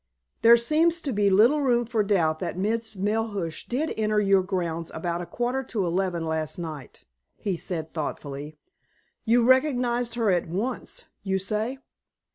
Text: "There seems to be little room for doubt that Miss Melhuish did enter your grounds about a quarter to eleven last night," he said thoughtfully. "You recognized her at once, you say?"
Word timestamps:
"There 0.41 0.57
seems 0.57 0.99
to 1.01 1.13
be 1.13 1.29
little 1.29 1.61
room 1.61 1.85
for 1.85 2.01
doubt 2.01 2.39
that 2.39 2.57
Miss 2.57 2.95
Melhuish 2.95 3.67
did 3.67 3.93
enter 3.97 4.19
your 4.19 4.41
grounds 4.41 4.89
about 4.95 5.21
a 5.21 5.27
quarter 5.27 5.61
to 5.65 5.85
eleven 5.85 6.25
last 6.25 6.57
night," 6.57 7.03
he 7.37 7.55
said 7.55 7.91
thoughtfully. 7.91 8.57
"You 9.25 9.45
recognized 9.45 10.15
her 10.15 10.31
at 10.31 10.47
once, 10.47 11.05
you 11.21 11.37
say?" 11.37 11.77